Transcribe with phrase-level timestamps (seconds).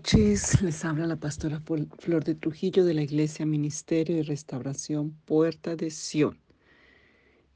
[0.00, 5.76] Noches, les habla la pastora Flor de Trujillo de la Iglesia Ministerio de Restauración Puerta
[5.76, 6.38] de Sion.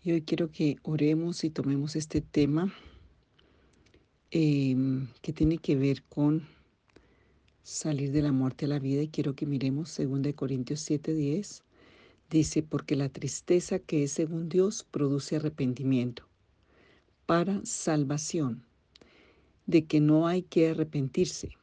[0.03, 2.71] Y hoy quiero que oremos y tomemos este tema
[4.31, 6.47] em, que tiene que ver con
[7.63, 11.63] salir de la muerte a la vida y quiero que miremos 2 Corintios 7:10.
[12.29, 16.29] Dice, porque la tristeza que es según Dios produce arrepentimiento
[17.25, 18.67] para salvación,
[19.65, 21.57] de que no hay que arrepentirse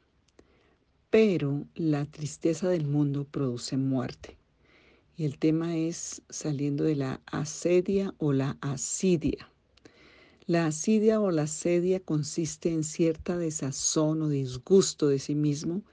[1.12, 4.38] pero la tristeza del mundo produce muerte.
[5.18, 9.52] Y el tema es saliendo de la asedia o la asidia.
[10.48, 15.84] La asidia o la asedia consiste en cierta desazón o disgusto de sí mismo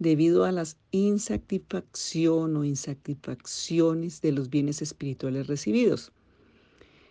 [0.00, 6.12] debido a la insatisfacción o insatisfacciones de los bienes espirituales recibidos.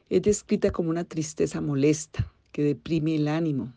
[0.09, 3.73] Es descrita como una tristeza molesta que deprime el ánimo,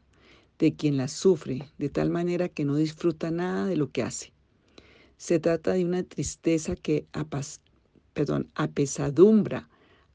[0.60, 4.32] de quien la sufre, de tal manera que no disfruta nada de lo que hace.
[5.16, 7.06] Se trata de una tristeza que
[8.54, 9.68] apesadumbra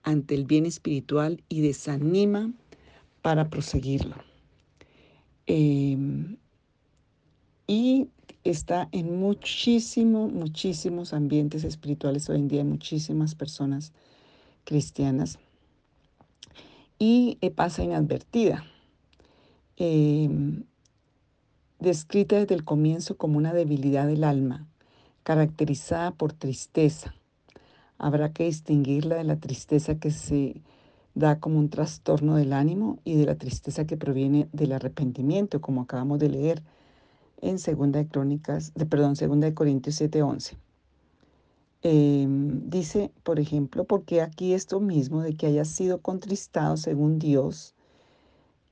[0.04, 2.54] ante el bien espiritual y desanima
[3.24, 4.16] para proseguirlo.
[5.48, 6.38] Em,
[7.68, 8.08] y
[8.44, 13.94] está en muchísimos, muchísimos ambientes espirituales hoy en día, muchísimas personas
[14.64, 15.40] cristianas.
[17.00, 18.64] Y eh, pasa inadvertida.
[19.78, 20.64] Em,
[21.80, 24.68] descrita desde el comienzo como una debilidad del alma,
[25.24, 27.14] caracterizada por tristeza.
[27.98, 30.62] Habrá que distinguirla de la tristeza que se
[31.14, 35.82] da como un trastorno del ánimo y de la tristeza que proviene del arrepentimiento, como
[35.82, 36.64] acabamos de leer
[37.42, 40.58] en Segunda de Crónicas, de, perdón, Segunda de Corintios 7:11.
[41.82, 47.75] Em, dice, por ejemplo, porque aquí esto mismo de que haya sido contristado según Dios,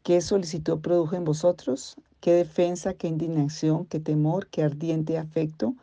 [0.03, 1.95] ¿Qué solicitud produjo en vosotros?
[2.19, 5.75] ¿Qué defensa, qué indignación, qué temor, qué ardiente afecto,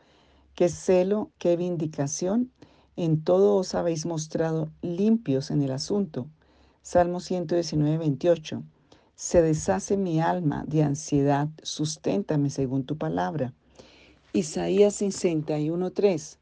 [0.54, 2.50] qué celo, qué vindicación?
[2.96, 6.26] En todo os habéis mostrado limpios en el asunto.
[6.82, 8.62] Salmo 119, 28.
[9.14, 13.54] Se deshace mi alma de ansiedad, susténtame según tu palabra.
[14.34, 16.40] Isaías 61, 3.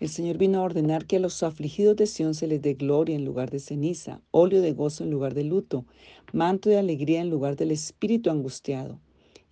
[0.00, 3.14] El Señor vino a ordenar que a los afligidos de Sión se les dé gloria
[3.14, 5.84] en lugar de ceniza, óleo de gozo en lugar de luto,
[6.32, 8.98] manto de alegría en lugar del espíritu angustiado.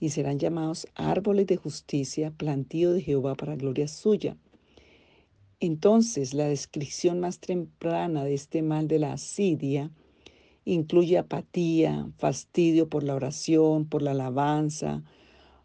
[0.00, 4.37] Y serán llamados árboles de justicia, plantío de Jehová para gloria suya.
[5.61, 9.91] Entonces, la descripción más temprana de este mal de la asidia
[10.65, 15.03] incluye apatía, fastidio por la oración, por la alabanza,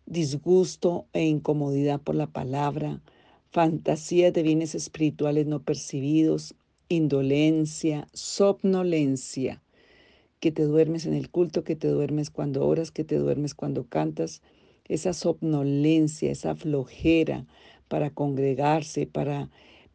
[0.06, 3.02] disgusto e incomodidad por la palabra,
[3.52, 6.56] fantasías de bienes espirituales no percibidos,
[6.90, 9.62] indolencia, somnolencia,
[10.44, 13.86] que te duermes en el culto, que te duermes cuando oras, que te duermes cuando
[13.86, 14.42] cantas,
[14.90, 17.46] esa somnolencia, esa flojera
[17.88, 19.50] para congregarse, para,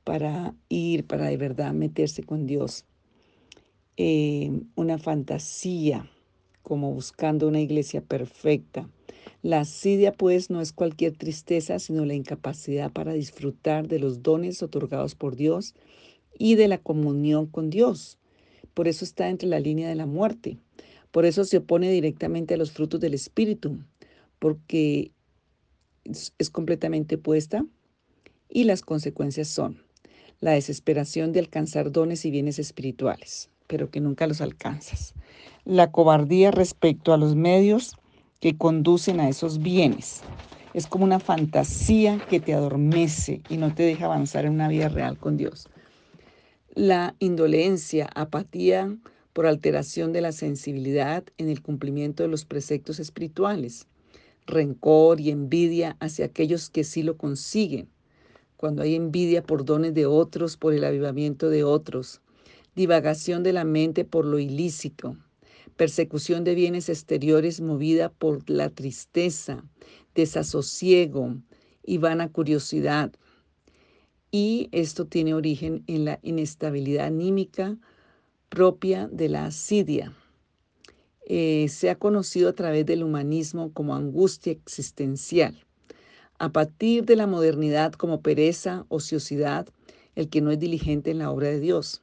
[0.04, 2.86] para ir, para de verdad meterse con Dios.
[3.98, 6.10] Eh, una fantasía,
[6.62, 8.88] como buscando una iglesia perfecta,
[9.42, 14.62] la asidia, pues, no es cualquier tristeza, sino la incapacidad para disfrutar de los dones
[14.62, 15.74] otorgados por Dios
[16.38, 18.18] y de la comunión con Dios.
[18.78, 20.56] Por eso está entre la línea de la muerte.
[21.10, 23.76] Por eso se opone directamente a los frutos del Espíritu,
[24.38, 25.10] porque
[26.04, 27.66] es completamente opuesta
[28.48, 29.82] y las consecuencias son
[30.38, 35.12] la desesperación de alcanzar dones y bienes espirituales, pero que nunca los alcanzas.
[35.64, 37.96] La cobardía respecto a los medios
[38.38, 40.20] que conducen a esos bienes.
[40.72, 44.88] Es como una fantasía que te adormece y no te deja avanzar en una vida
[44.88, 45.68] real con Dios.
[46.74, 48.96] La indolencia, apatía
[49.32, 53.86] por alteración de la sensibilidad en el cumplimiento de los preceptos espirituales,
[54.46, 57.88] rencor y envidia hacia aquellos que sí lo consiguen.
[58.56, 62.20] Cuando hay envidia por dones de otros, por el avivamiento de otros,
[62.74, 65.16] divagación de la mente por lo ilícito,
[65.76, 69.64] persecución de bienes exteriores movida por la tristeza,
[70.14, 71.36] desasosiego
[71.82, 73.12] y vana curiosidad.
[74.30, 77.76] Y esto tiene origen en la inestabilidad anímica
[78.48, 80.12] propia de la asidia.
[81.26, 85.64] Eh, se ha conocido a través del humanismo como angustia existencial.
[86.38, 89.68] A partir de la modernidad como pereza, ociosidad,
[90.14, 92.02] el que no es diligente en la obra de Dios.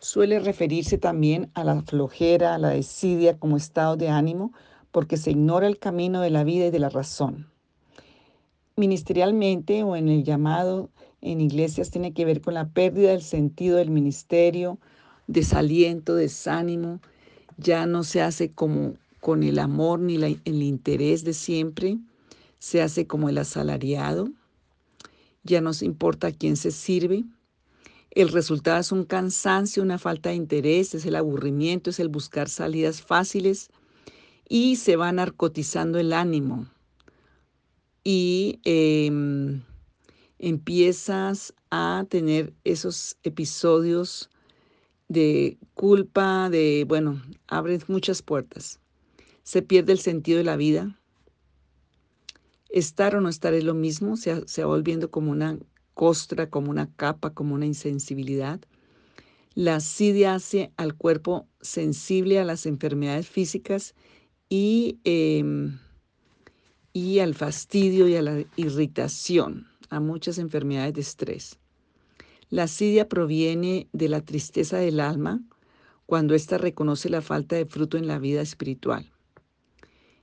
[0.00, 4.52] Suele referirse también a la flojera, a la desidia como estado de ánimo,
[4.90, 7.50] porque se ignora el camino de la vida y de la razón.
[8.76, 13.78] Ministerialmente o en el llamado en iglesias tiene que ver con la pérdida del sentido
[13.78, 14.78] del ministerio,
[15.26, 17.00] desaliento, desánimo,
[17.56, 21.98] ya no se hace como con el amor ni el interés de siempre,
[22.58, 24.30] se hace como el asalariado,
[25.42, 27.24] ya no se importa a quién se sirve.
[28.10, 32.48] El resultado es un cansancio, una falta de interés, es el aburrimiento, es el buscar
[32.48, 33.70] salidas fáciles
[34.48, 36.66] y se va narcotizando el ánimo.
[38.02, 39.62] Y em,
[40.38, 44.30] empiezas a tener esos episodios
[45.08, 48.80] de culpa, de, bueno, abres muchas puertas.
[49.42, 50.98] Se pierde el sentido de la vida.
[52.68, 55.58] Estar o no estar es lo mismo, se, se va volviendo como una
[55.94, 58.60] costra, como una capa, como una insensibilidad.
[59.54, 63.94] La asidia hace al cuerpo sensible a las enfermedades físicas
[64.48, 65.78] y, em,
[66.92, 71.58] y al fastidio y a la irritación, a muchas enfermedades de estrés.
[72.50, 75.42] La asidia proviene de la tristeza del alma
[76.06, 79.12] cuando ésta reconoce la falta de fruto en la vida espiritual.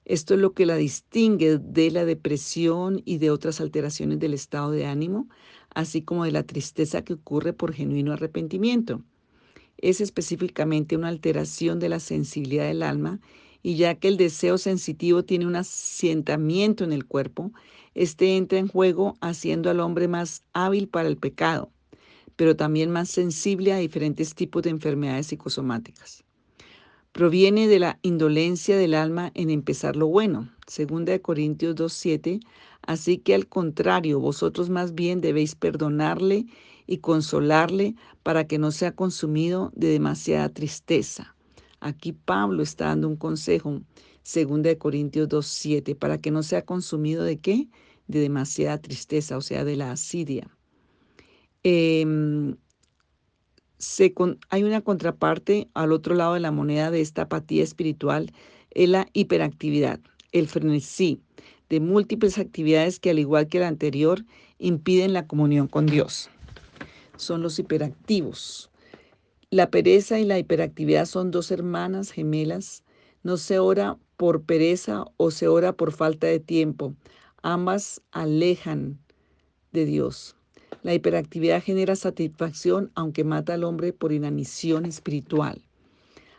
[0.06, 4.72] Esto es lo que la distingue de la depresión y de otras alteraciones del estado
[4.72, 5.28] de ánimo,
[5.74, 9.04] así como de la tristeza que ocurre por genuino arrepentimiento.
[9.78, 13.20] Es específicamente una alteración de la sensibilidad del alma
[13.66, 17.52] y ya que el deseo sensitivo tiene un asentamiento en el cuerpo,
[17.96, 21.72] este entra en juego haciendo al hombre más hábil para el pecado
[22.36, 26.24] pero también más sensible a diferentes tipos de enfermedades psicosomáticas.
[27.12, 32.42] Proviene de la indolencia del alma en empezar lo bueno, segunda de Corintios 2:7,
[32.82, 36.46] así que al contrario, vosotros más bien debéis perdonarle
[36.88, 41.35] y consolarle para que no sea consumido de demasiada tristeza.
[41.80, 43.82] Aquí Pablo está dando un consejo,
[44.24, 47.68] segunda de Corintios 2:7, para que no sea consumido de qué?
[48.08, 50.50] De demasiada tristeza, o sea, de la asidia.
[51.64, 52.56] Em,
[54.50, 58.32] hay una contraparte al otro lado de la moneda de esta apatía espiritual,
[58.72, 60.00] es la hiperactividad,
[60.32, 61.22] el frenesí
[61.70, 64.24] de múltiples actividades que al igual que la anterior
[64.60, 66.30] impiden la comunión con Dios.
[67.18, 68.70] Son los hiperactivos.
[69.56, 72.84] La pereza y la hiperactividad son dos hermanas gemelas.
[73.24, 76.94] No se ora por pereza o se ora por falta de tiempo.
[77.42, 79.00] Ambas alejan
[79.72, 80.36] de Dios.
[80.84, 85.62] La hiperactividad genera satisfacción aunque mata al hombre por inanición espiritual.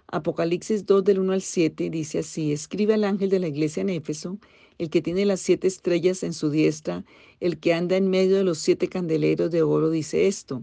[0.09, 3.89] Apocalipsis 2 del 1 al 7 dice así, escribe al ángel de la iglesia en
[3.89, 4.37] Éfeso,
[4.77, 7.03] el que tiene las siete estrellas en su diestra,
[7.41, 10.63] el que anda en medio de los siete candeleros de oro, dice esto,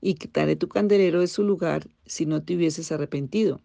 [0.00, 3.60] y quitaré tu candelero de su lugar si no te hubieses arrepentido.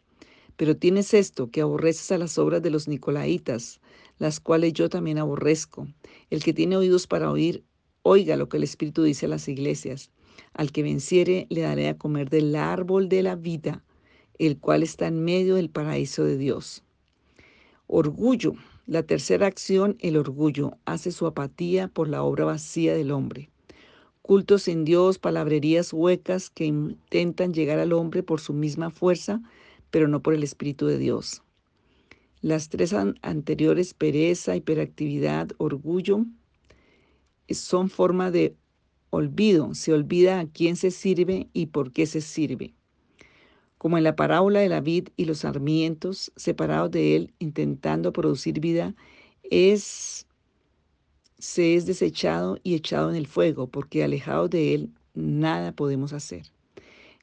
[0.58, 3.82] Pero tienes esto, que aborreces a las obras de los Nicolaitas,
[4.20, 5.88] las cuales yo también aborrezco.
[6.30, 7.64] El que tiene oídos para oír,
[8.04, 10.12] oiga lo que el Espíritu dice a las iglesias.
[10.54, 13.84] Al que venciere le daré a comer del árbol de la vida,
[14.38, 16.84] el cual está en medio del paraíso de Dios.
[17.88, 18.54] Orgullo.
[18.88, 23.50] La tercera acción, el orgullo, hace su apatía por la obra vacía del hombre.
[24.26, 29.40] Cultos en Dios, palabrerías huecas que intentan llegar al hombre por su misma fuerza,
[29.92, 31.44] pero no por el Espíritu de Dios.
[32.42, 36.26] Las tres anteriores, pereza, hiperactividad, orgullo,
[37.52, 38.56] son forma de
[39.12, 39.76] olvido.
[39.76, 42.74] Se olvida a quién se sirve y por qué se sirve.
[43.78, 48.60] Como en la parábola de la vid y los sarmientos separados de él, intentando producir
[48.60, 48.96] vida,
[49.44, 50.25] es,
[51.46, 56.44] se es desechado y echado en el fuego, porque alejados de él nada podemos hacer.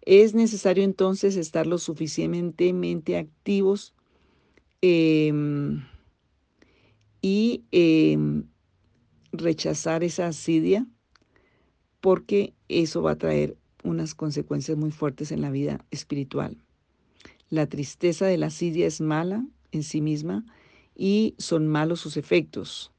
[0.02, 3.94] Es necesario entonces estar lo suficientemente activos
[4.84, 5.84] Em,
[7.22, 8.48] y em,
[9.30, 10.88] rechazar esa asidia
[12.00, 16.56] porque eso va a traer unas consecuencias muy fuertes en la vida espiritual.
[17.48, 20.44] La tristeza de la asidia es mala en sí misma
[20.96, 22.90] y son malos sus efectos.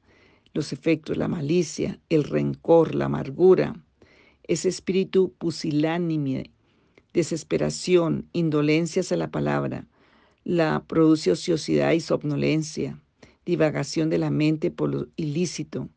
[0.54, 3.74] Los efectos, la malicia, el rencor, la amargura,
[4.44, 6.52] ese espíritu pusilánime,
[7.12, 9.86] desesperación, indolencias a la palabra,
[10.44, 13.00] la produce ociosidad y somnolencia,
[13.44, 15.88] divagación de la mente por lo ilícito,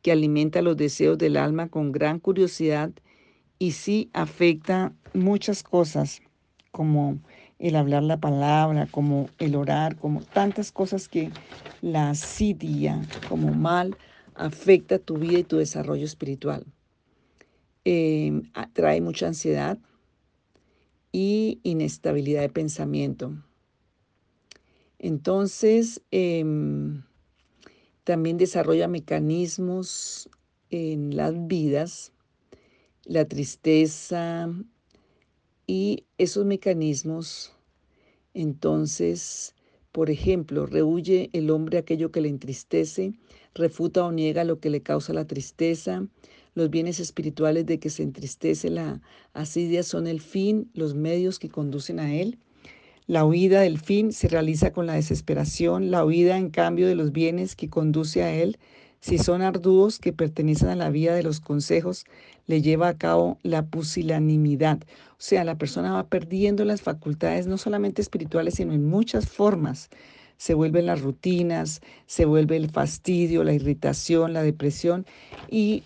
[0.00, 2.92] que alimenta los deseos del alma con gran curiosidad
[3.58, 6.22] y sí afecta muchas cosas,
[6.70, 7.18] como
[7.58, 11.30] el hablar la palabra, como el orar, como tantas cosas que
[11.82, 13.96] la asidia como mal
[14.34, 16.66] afecta tu vida y tu desarrollo espiritual.
[17.84, 19.78] Em, trae mucha ansiedad
[21.12, 23.32] y inestabilidad de pensamiento.
[24.98, 27.04] Entonces, em,
[28.04, 30.28] también desarrolla mecanismos
[30.70, 32.12] en las vidas,
[33.04, 34.50] la tristeza
[35.66, 37.52] y esos mecanismos,
[38.34, 39.54] entonces,
[39.92, 43.14] por ejemplo, rehuye el hombre aquello que le entristece,
[43.54, 46.06] refuta o niega lo que le causa la tristeza.
[46.54, 49.00] Los bienes espirituales de que se entristece la
[49.32, 52.38] asidia son el fin, los medios que conducen a él.
[53.06, 57.12] La huida del fin se realiza con la desesperación, la huida en cambio de los
[57.12, 58.58] bienes que conduce a él,
[59.06, 62.06] si son arduos que pertenecen a la vía de los consejos,
[62.48, 64.80] le lleva a cabo la pusilanimidad.
[65.12, 69.90] O sea, la persona va perdiendo las facultades no solamente espirituales, sino en muchas formas.
[70.38, 75.06] Se vuelven las rutinas, se vuelve el fastidio, la irritación, la depresión
[75.48, 75.84] y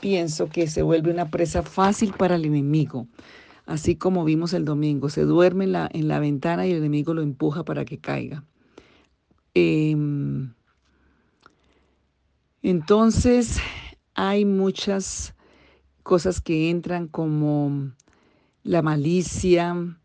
[0.00, 3.06] pienso que se vuelve una presa fácil para el enemigo.
[3.66, 7.12] Así como vimos el domingo, se duerme en la, en la ventana y el enemigo
[7.12, 8.44] lo empuja para que caiga.
[9.58, 10.25] Em,
[12.68, 13.60] entonces,
[14.14, 15.36] hay muchas
[16.02, 17.92] cosas que entran como
[18.64, 19.96] la malicia,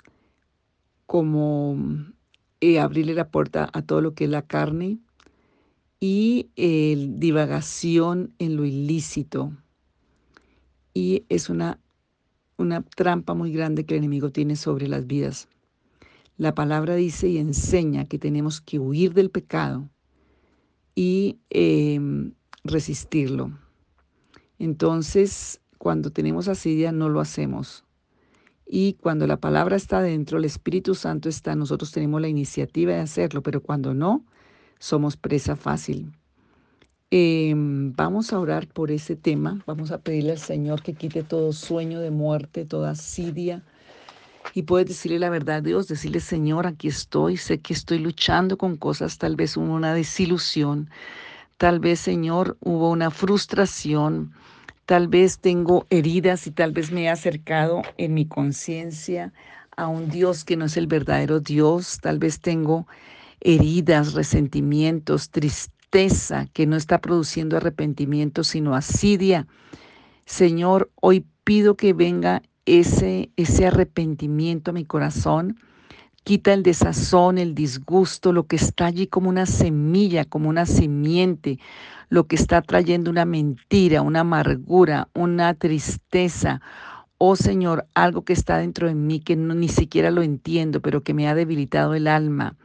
[1.08, 1.76] como
[2.60, 5.00] eh, abrirle la puerta a todo lo que es la carne
[6.00, 9.58] y el divagación en lo ilícito.
[10.94, 11.80] Y es una,
[12.58, 15.48] una trampa muy grande que el enemigo tiene sobre las vidas.
[16.38, 19.90] La palabra dice y enseña que tenemos que huir del pecado
[20.94, 23.52] y em, resistirlo.
[24.60, 27.84] Entonces, cuando tenemos asidia no lo hacemos.
[28.68, 33.00] Y cuando la palabra está dentro, el Espíritu Santo está, nosotros tenemos la iniciativa de
[33.00, 34.24] hacerlo, pero cuando no,
[34.80, 36.14] somos presa fácil.
[37.10, 41.52] Em, vamos a orar por ese tema, vamos a pedirle al Señor que quite todo
[41.52, 43.64] sueño de muerte, toda asidia.
[44.54, 48.58] Y puedes decirle la verdad a Dios, decirle, Señor, aquí estoy, sé que estoy luchando
[48.58, 50.90] con cosas, tal vez una desilusión,
[51.62, 54.34] tal vez, Señor, hubo una frustración,
[54.92, 59.32] Tal vez tengo heridas y tal vez me he acercado en mi conciencia
[59.78, 62.00] a un Dios que no es el verdadero Dios.
[62.02, 62.88] Tal vez tengo
[63.40, 69.48] heridas, resentimientos, tristeza que no está produciendo arrepentimiento, sino asidia.
[70.26, 75.58] Señor, hoy pido que venga ese, ese arrepentimiento a mi corazón.
[76.24, 81.58] Quita el desazón, el disgusto, lo que está allí como una semilla, como una simiente,
[82.10, 86.62] lo que está trayendo una mentira, una amargura, una tristeza.
[87.18, 91.16] Oh Señor, algo que está dentro de mí que ni siquiera lo entiendo, pero que
[91.16, 92.56] me ha debilitado el alma,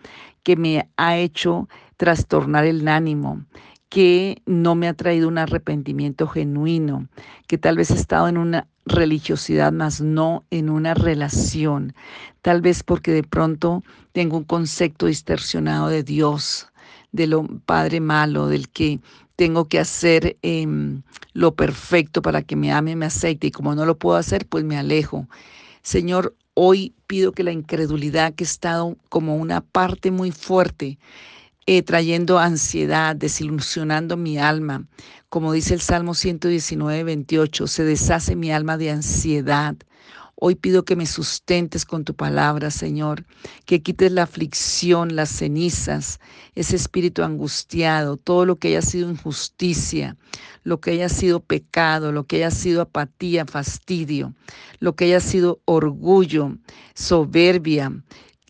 [0.42, 3.46] que me ha hecho trastornar el ánimo,
[3.88, 7.08] que no me ha traído un arrepentimiento genuino,
[7.46, 11.94] que tal vez he estado en una religiosidad, más no en una relación.
[12.42, 16.68] Tal vez porque de pronto tengo un concepto distorsionado de Dios,
[17.12, 19.00] de lo padre malo, del que
[19.36, 21.02] tengo que hacer em,
[21.32, 24.64] lo perfecto para que me ame, me aceite y como no lo puedo hacer, pues
[24.64, 25.28] me alejo.
[25.82, 30.98] Señor, hoy pido que la incredulidad que ha estado como una parte muy fuerte,
[31.66, 34.86] eh, trayendo ansiedad, desilusionando mi alma,
[35.28, 39.76] como dice el Salmo 119, 28, se deshace mi alma de ansiedad.
[40.38, 43.24] Hoy pido que me sustentes con tu palabra, Señor,
[43.64, 46.20] que quites la aflicción, las cenizas,
[46.54, 50.16] ese espíritu angustiado, todo lo que haya sido injusticia,
[50.62, 54.34] lo que haya sido pecado, lo que haya sido apatía, fastidio,
[54.78, 56.58] lo que haya sido orgullo,
[56.94, 57.92] soberbia,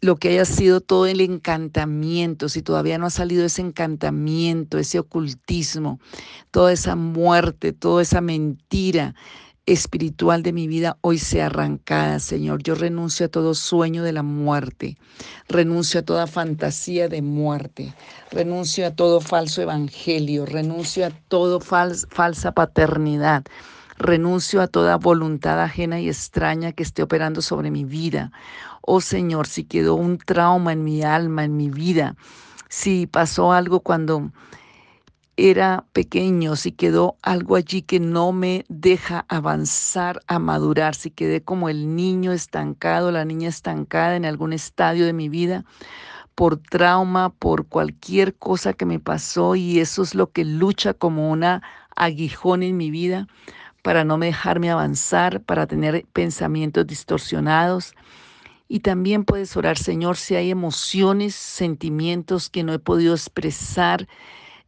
[0.00, 4.99] lo que haya sido todo el encantamiento, si todavía no ha salido ese encantamiento, ese
[4.99, 6.00] ocultismo,
[6.50, 9.15] toda esa muerte, toda esa mentira,
[9.67, 12.62] espiritual de mi vida hoy sea arrancada, Señor.
[12.62, 14.97] Yo renuncio a todo sueño de la muerte,
[15.49, 17.93] renuncio a toda fantasía de muerte,
[18.31, 23.45] renuncio a todo falso evangelio, renuncio a todo falsa paternidad.
[23.99, 28.31] Renuncio a toda voluntad ajena y extraña que esté operando sobre mi vida.
[28.83, 32.15] Oh Señor, si quedó un trauma en mi alma, en mi vida,
[32.69, 34.31] si pasó algo cuando
[35.37, 41.43] era pequeño, si quedó algo allí que no me deja avanzar a madurar, si quedé
[41.43, 45.65] como el niño estancado, la niña estancada en algún estadio de mi vida,
[46.35, 51.31] por trauma, por cualquier cosa que me pasó y eso es lo que lucha como
[51.31, 51.62] una
[51.97, 53.26] aguijón en mi vida
[53.87, 57.95] para no dejarme avanzar, para tener pensamientos distorsionados.
[58.66, 64.09] Y también puedes orar, Señor, si hay emociones, sentimientos que no he podido expresar,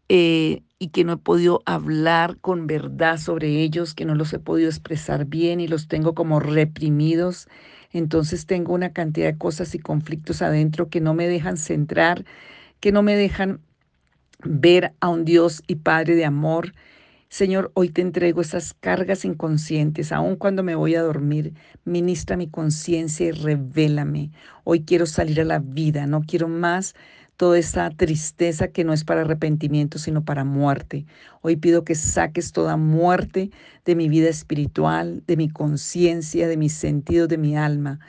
[0.08, 4.38] eh, y que no he podido hablar con verdad sobre ellos, que no los he
[4.38, 7.48] podido expresar bien y los tengo como reprimidos.
[7.90, 12.24] Entonces tengo una cantidad de cosas y conflictos adentro que no me dejan centrar,
[12.78, 13.62] que no me dejan
[14.44, 16.72] ver a un Dios y Padre de amor.
[17.30, 21.52] Señor, hoy te entrego esas cargas inconscientes, aun cuando me voy a dormir,
[21.84, 24.30] ministra mi conciencia y revélame.
[24.64, 26.94] Hoy quiero salir a la vida, no quiero más
[27.36, 31.04] toda esa tristeza que no es para arrepentimiento, sino para muerte.
[31.42, 33.50] Hoy pido que saques toda muerte
[33.84, 38.00] de mi vida espiritual, de mi conciencia, de mis sentidos, de mi alma.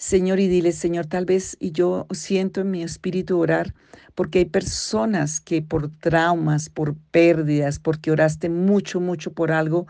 [0.00, 3.74] Señor, y dile, Señor, tal vez, y yo siento en mi espíritu orar,
[4.14, 9.86] porque hay personas que por traumas, por pérdidas, porque oraste mucho, mucho por algo,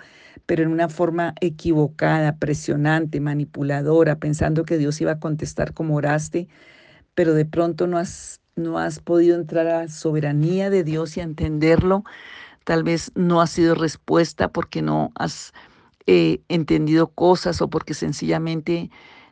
[0.47, 6.49] pero en una forma equivocada, presionante, manipuladora, pensando que Dios iba a contestar como oraste,
[7.15, 11.21] pero de pronto no has no has podido entrar a la soberanía de Dios y
[11.21, 12.03] a entenderlo,
[12.65, 15.53] tal vez no ha sido respuesta porque no has
[16.07, 18.91] eh, entendido cosas o porque sencillamente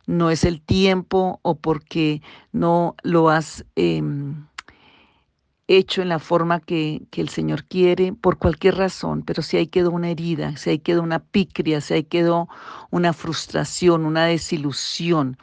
[0.09, 4.47] no es el tiempo o porque no lo has em,
[5.69, 9.67] hecho en la forma que, que, el Señor quiere, por cualquier razón, pero si ahí
[9.67, 12.49] quedó una herida, si ahí quedó una picria, si ahí quedó
[12.91, 15.37] una frustración, una desilusión,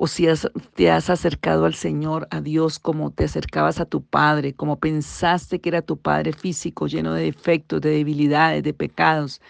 [0.00, 0.26] o si
[0.74, 5.60] te has acercado al Señor, a Dios, como te acercabas a tu Padre, como pensaste
[5.60, 9.40] que era tu Padre físico, lleno de defectos, de debilidades, de pecados,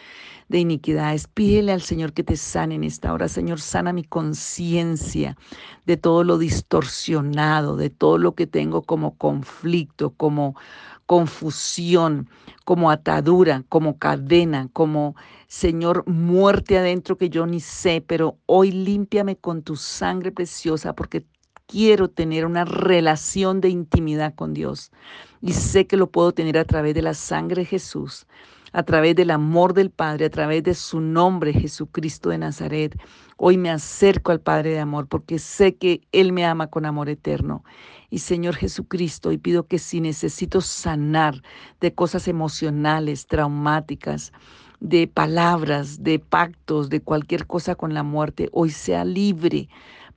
[0.48, 1.28] de iniquidades.
[1.28, 3.28] Pídele al Señor que te sane en esta hora.
[3.28, 5.36] Señor, sana mi conciencia
[5.84, 10.56] de todo lo distorsionado, de todo lo que tengo como conflicto, como
[11.08, 12.28] confusión,
[12.66, 19.34] como atadura, como cadena, como Señor, muerte adentro que yo ni sé, pero hoy límpiame
[19.34, 21.24] con tu sangre preciosa porque
[21.66, 24.92] quiero tener una relación de intimidad con Dios.
[25.40, 28.26] Y sé que lo puedo tener a través de la sangre de Jesús,
[28.72, 33.00] a través del amor del Padre, a través de su nombre, Jesucristo de Nazaret.
[33.40, 37.08] Hoy me acerco al Padre de amor porque sé que Él me ama con amor
[37.08, 37.62] eterno.
[38.10, 41.40] Y Señor Jesucristo, y pido que si necesito sanar
[41.80, 44.32] de cosas emocionales, traumáticas,
[44.80, 49.68] de palabras, de pactos, de cualquier cosa con la muerte, hoy sea libre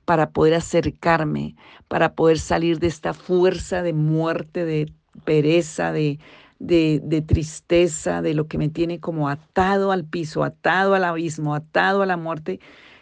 [0.06, 1.56] para poder acercarme,
[1.88, 4.92] para poder salir de esta fuerza de muerte, de
[5.26, 6.18] pereza, de,
[6.58, 12.02] de, tristeza, de lo que me tiene como atado al piso, atado al abismo, atado
[12.02, 12.60] a la muerte,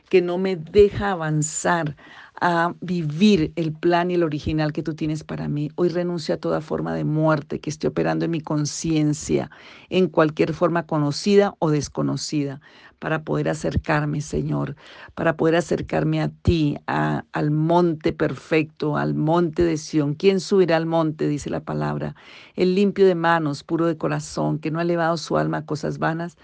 [0.09, 1.95] que no me deja avanzar
[2.41, 5.69] a vivir el plan y el original que tú tienes para mí.
[5.75, 9.51] Hoy renuncio a toda forma de muerte que esté operando en mi conciencia,
[9.89, 12.61] en cualquier forma conocida o desconocida,
[12.97, 14.75] para poder acercarme, Señor,
[15.15, 20.13] para poder acercarme a ti, al monte perfecto, al monte de Sión.
[20.13, 21.27] ¿Quién subirá al monte?
[21.27, 22.15] Dice la palabra.
[22.55, 25.97] El limpio de manos, puro de corazón, que no ha elevado su alma a cosas
[25.97, 26.37] vanas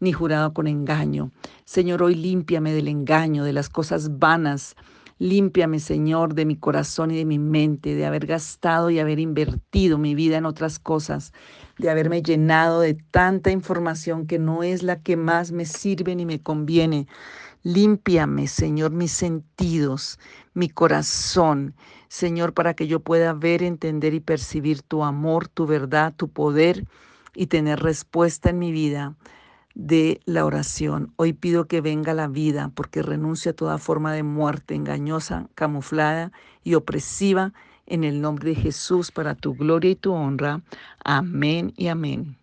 [0.00, 1.30] ni jurado con engaño.
[1.64, 4.74] Señor, hoy límpiame del engaño, de las cosas vanas
[5.20, 9.98] Límpiame, Señor, de mi corazón y de mi mente, de haber gastado y haber invertido
[9.98, 11.34] mi vida en otras cosas,
[11.76, 16.24] de haberme llenado de tanta información que no es la que más me sirve ni
[16.24, 17.06] me conviene.
[17.62, 20.18] Límpiame, Señor, mis sentidos,
[20.54, 21.74] mi corazón,
[22.08, 26.86] Señor, para que yo pueda ver, entender y percibir tu amor, tu verdad, tu poder
[27.34, 29.16] y tener respuesta en mi vida
[29.74, 31.12] de la oración.
[31.16, 36.32] Hoy pido que venga la vida porque renuncio a toda forma de muerte engañosa, camuflada
[36.64, 37.52] y opresiva
[37.86, 40.62] en el nombre de Jesús para tu gloria y tu honra.
[41.04, 42.39] Amén y amén.